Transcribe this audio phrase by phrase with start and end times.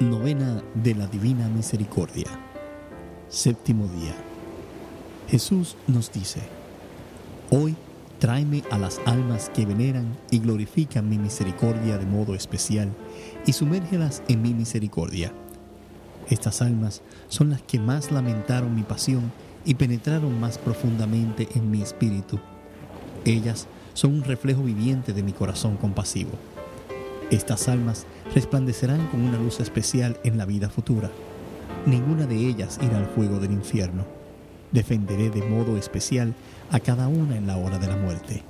[0.00, 2.26] Novena de la Divina Misericordia.
[3.28, 4.12] Séptimo día.
[5.28, 6.40] Jesús nos dice,
[7.50, 7.76] Hoy
[8.18, 12.90] tráeme a las almas que veneran y glorifican mi misericordia de modo especial
[13.46, 15.32] y sumérgelas en mi misericordia.
[16.28, 19.30] Estas almas son las que más lamentaron mi pasión
[19.64, 22.40] y penetraron más profundamente en mi espíritu.
[23.24, 26.32] Ellas son un reflejo viviente de mi corazón compasivo.
[27.30, 31.10] Estas almas resplandecerán con una luz especial en la vida futura.
[31.86, 34.04] Ninguna de ellas irá al fuego del infierno.
[34.72, 36.34] Defenderé de modo especial
[36.70, 38.42] a cada una en la hora de la muerte.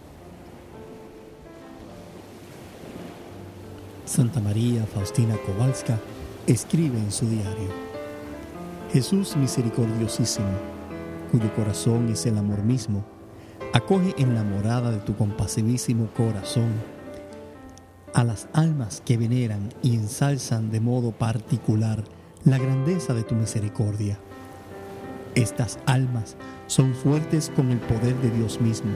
[4.05, 5.99] Santa María Faustina Kowalska
[6.47, 7.69] escribe en su diario,
[8.93, 10.47] Jesús misericordiosísimo,
[11.33, 13.05] cuyo corazón es el amor mismo,
[13.73, 16.94] acoge en la morada de tu compasivísimo corazón
[18.15, 22.03] a las almas que veneran y ensalzan de modo particular
[22.45, 24.19] la grandeza de tu misericordia.
[25.35, 26.37] Estas almas
[26.69, 28.93] son fuertes con el poder de Dios mismo.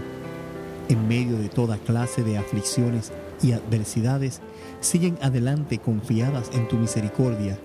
[0.89, 3.13] En medio de toda clase de aflicciones
[3.43, 4.41] y adversidades,
[4.81, 7.59] siguen adelante confiadas en tu misericordia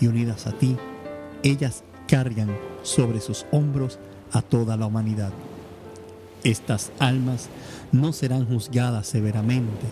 [0.00, 0.76] y unidas a ti,
[1.42, 2.50] ellas cargan
[2.82, 3.98] sobre sus hombros
[4.32, 5.32] a toda la humanidad.
[6.42, 7.48] Estas almas
[7.92, 9.86] no serán juzgadas severamente,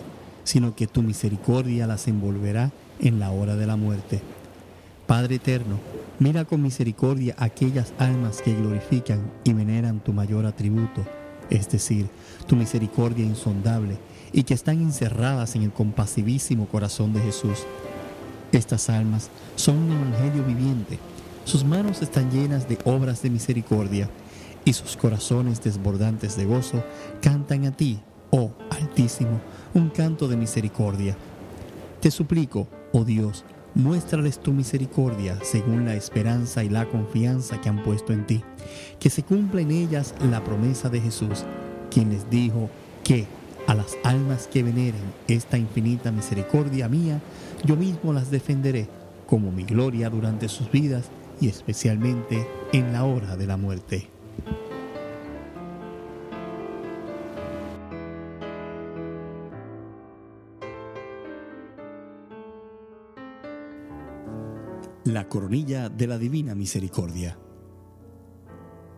[0.45, 4.21] sino que tu misericordia las envolverá en la hora de la muerte.
[5.07, 5.79] Padre eterno,
[6.19, 11.05] mira con misericordia aquellas almas que glorifican y veneran tu mayor atributo,
[11.49, 12.07] es decir,
[12.47, 13.97] tu misericordia insondable,
[14.31, 17.65] y que están encerradas en el compasivísimo corazón de Jesús.
[18.51, 20.97] Estas almas son un evangelio viviente,
[21.43, 24.09] sus manos están llenas de obras de misericordia,
[24.63, 26.83] y sus corazones desbordantes de gozo
[27.21, 27.99] cantan a ti,
[28.35, 29.39] oh Altísimo,
[29.73, 31.15] un canto de misericordia.
[32.01, 37.81] Te suplico, oh Dios, muéstrales tu misericordia según la esperanza y la confianza que han
[37.81, 38.43] puesto en ti,
[38.99, 41.45] que se cumpla en ellas la promesa de Jesús,
[41.89, 42.69] quien les dijo
[43.05, 43.25] que
[43.67, 47.21] a las almas que veneren esta infinita misericordia mía,
[47.63, 48.87] yo mismo las defenderé
[49.27, 51.05] como mi gloria durante sus vidas
[51.39, 54.14] y especialmente en la hora de la muerte.
[65.35, 67.37] Coronilla de la Divina Misericordia.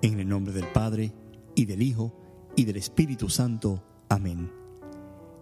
[0.03, 1.11] En el nombre del Padre,
[1.55, 2.13] y del Hijo,
[2.55, 3.83] y del Espíritu Santo.
[4.07, 4.51] Amén.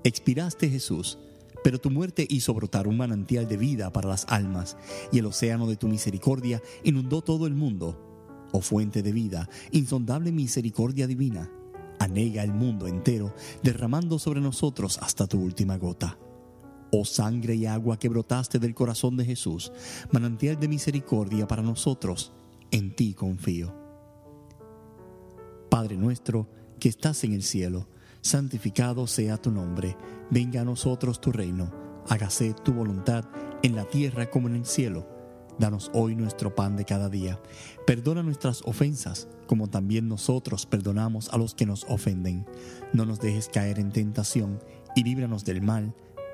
[0.06, 1.20] Expiraste Jesús,
[1.66, 4.78] pero tu muerte hizo brotar un manantial de vida para las almas,
[5.12, 8.48] y el océano de tu misericordia inundó todo el mundo.
[8.54, 11.52] Oh fuente de vida, insondable misericordia divina,
[12.00, 16.18] anega el mundo entero, derramando sobre nosotros hasta tu última gota.
[16.92, 19.72] Oh sangre y agua que brotaste del corazón de Jesús,
[20.12, 22.32] manantial de misericordia para nosotros,
[22.72, 23.74] en ti confío.
[25.70, 26.48] Padre nuestro,
[26.80, 27.88] que estás en el cielo,
[28.22, 29.98] santificado sea tu nombre,
[30.30, 31.72] venga a nosotros tu reino,
[32.08, 33.26] hágase tu voluntad
[33.62, 35.08] en la tierra como en el cielo.
[35.58, 37.42] Danos hoy nuestro pan de cada día.
[37.88, 42.46] Perdona nuestras ofensas, como también nosotros perdonamos a los que nos ofenden.
[42.94, 44.60] No nos dejes caer en tentación
[44.96, 45.96] y líbranos del mal.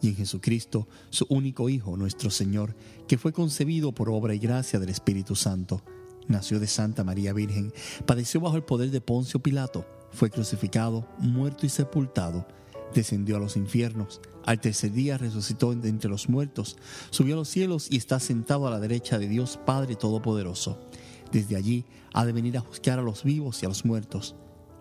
[0.00, 2.74] y en Jesucristo, su único Hijo, nuestro Señor,
[3.06, 5.82] que fue concebido por obra y gracia del Espíritu Santo.
[6.26, 7.72] Nació de Santa María Virgen,
[8.06, 12.46] padeció bajo el poder de Poncio Pilato, fue crucificado, muerto y sepultado,
[12.94, 16.76] descendió a los infiernos, al tercer día resucitó entre los muertos,
[17.10, 20.78] subió a los cielos y está sentado a la derecha de Dios Padre Todopoderoso.
[21.32, 21.84] Desde allí
[22.14, 24.34] ha de venir a juzgar a los vivos y a los muertos.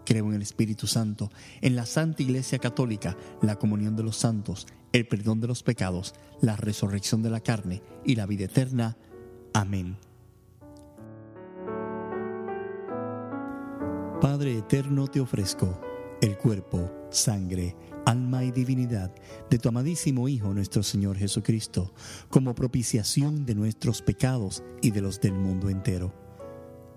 [0.07, 4.65] Creo en el Espíritu Santo, en la Santa Iglesia Católica, la comunión de los santos,
[4.94, 8.95] el perdón de los pecados, la resurrección de la carne y la vida eterna.
[9.54, 9.98] Amén.
[14.21, 15.81] Padre eterno, te ofrezco
[16.21, 17.75] el cuerpo, sangre,
[18.06, 19.13] alma y divinidad
[19.50, 21.94] de tu amadísimo Hijo nuestro Señor Jesucristo,
[22.30, 26.26] como propiciación de nuestros pecados y de los del mundo entero.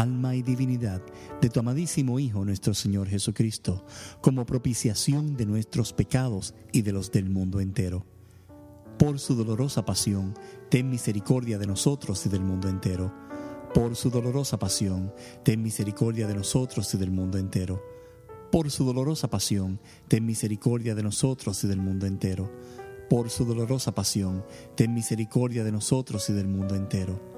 [0.00, 1.02] alma y divinidad
[1.40, 3.84] de tu amadísimo Hijo nuestro Señor Jesucristo,
[4.20, 8.06] como propiciación de nuestros pecados y de los del mundo entero.
[8.96, 10.34] Por su dolorosa pasión,
[10.70, 13.12] ten misericordia de nosotros y del mundo entero.
[13.74, 15.12] Por su dolorosa pasión,
[15.42, 17.82] ten misericordia de nosotros y del mundo entero
[18.50, 19.78] por su dolorosa pasión,
[20.08, 22.50] ten misericordia de nosotros y del mundo entero.
[23.10, 24.42] Por su dolorosa pasión,
[24.74, 27.37] ten misericordia de nosotros y del mundo entero.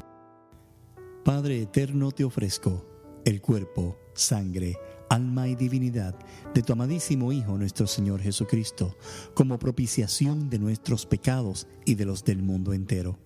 [1.23, 2.85] Padre eterno, te ofrezco
[3.25, 4.77] el cuerpo, sangre,
[5.09, 6.15] alma y divinidad
[6.53, 8.97] de tu amadísimo Hijo nuestro Señor Jesucristo,
[9.33, 13.19] como propiciación de nuestros pecados y de los del mundo entero.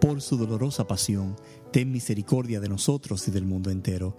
[0.00, 1.36] Por su dolorosa pasión,
[1.72, 4.16] ten misericordia de nosotros y del mundo entero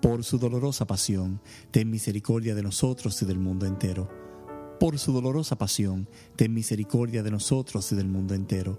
[0.00, 1.40] por su dolorosa pasión,
[1.70, 4.08] ten misericordia de nosotros y del mundo entero.
[4.78, 8.78] Por su dolorosa pasión, ten misericordia de nosotros y del mundo entero.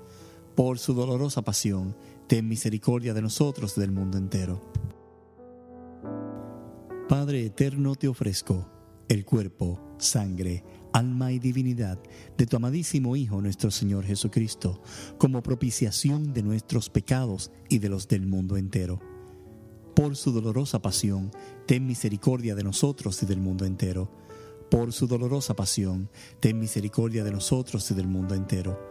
[0.61, 1.97] Por su dolorosa pasión,
[2.27, 4.61] ten misericordia de nosotros y del mundo entero.
[7.09, 8.69] Padre eterno, te ofrezco
[9.09, 10.63] el cuerpo, sangre,
[10.93, 11.97] alma y divinidad
[12.37, 14.83] de tu amadísimo Hijo nuestro Señor Jesucristo,
[15.17, 18.99] como propiciación de nuestros pecados y de los del mundo entero
[19.95, 21.31] por su dolorosa pasión,
[21.65, 24.11] ten misericordia de nosotros y del mundo entero.
[24.69, 26.07] Por su dolorosa pasión,
[26.39, 28.90] ten misericordia de nosotros y del mundo entero.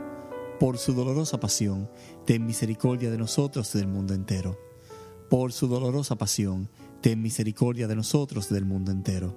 [0.61, 1.89] Por su dolorosa pasión,
[2.23, 4.59] ten misericordia de nosotros y del mundo entero.
[5.27, 6.69] Por su dolorosa pasión,
[7.01, 9.35] ten misericordia de nosotros y del mundo entero.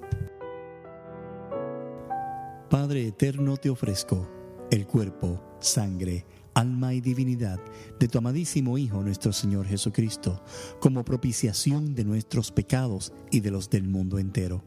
[2.68, 4.28] Padre eterno, te ofrezco
[4.70, 7.58] el cuerpo, sangre, alma y divinidad
[7.98, 10.44] de tu amadísimo Hijo nuestro Señor Jesucristo,
[10.78, 14.62] como propiciación de nuestros pecados y de los del mundo entero.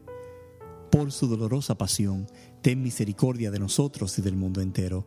[0.90, 2.26] Por su dolorosa pasión,
[2.62, 5.06] ten misericordia de nosotros y del mundo entero.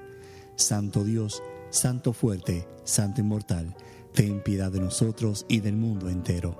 [0.61, 1.41] Santo Dios,
[1.71, 3.75] Santo fuerte, Santo inmortal,
[4.13, 6.55] ten piedad de nosotros y del mundo entero.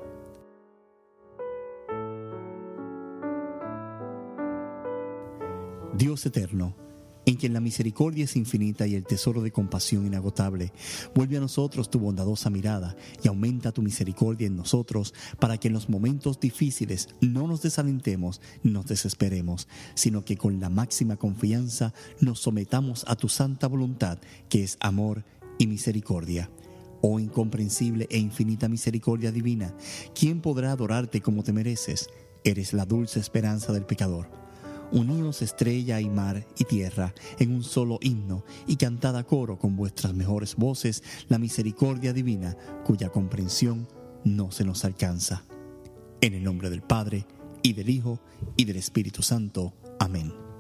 [5.93, 6.75] Dios eterno,
[7.25, 10.73] en quien la misericordia es infinita y el tesoro de compasión inagotable,
[11.13, 15.73] vuelve a nosotros tu bondadosa mirada y aumenta tu misericordia en nosotros para que en
[15.73, 22.39] los momentos difíciles no nos desalentemos nos desesperemos, sino que con la máxima confianza nos
[22.39, 25.23] sometamos a tu santa voluntad, que es amor
[25.57, 26.49] y misericordia.
[27.01, 29.75] Oh incomprensible e infinita misericordia divina,
[30.13, 32.09] ¿quién podrá adorarte como te mereces?
[32.43, 34.40] Eres la dulce esperanza del pecador.
[34.91, 39.75] Uníos estrella y mar y tierra en un solo himno y cantad a coro con
[39.75, 43.87] vuestras mejores voces la misericordia divina cuya comprensión
[44.23, 45.43] no se nos alcanza.
[46.19, 47.25] En el nombre del Padre,
[47.63, 48.19] y del Hijo,
[48.57, 49.73] y del Espíritu Santo.
[49.99, 50.50] Amén.